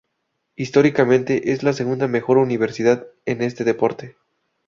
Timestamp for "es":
1.51-1.61